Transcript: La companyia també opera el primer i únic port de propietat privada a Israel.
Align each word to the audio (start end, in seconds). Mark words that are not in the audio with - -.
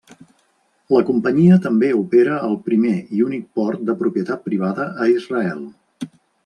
La 0.95 1.01
companyia 1.09 1.59
també 1.67 1.91
opera 1.99 2.39
el 2.49 2.57
primer 2.71 2.97
i 3.19 3.23
únic 3.29 3.47
port 3.61 3.87
de 3.91 3.99
propietat 4.03 4.45
privada 4.51 4.93
a 5.07 5.11
Israel. 5.17 5.67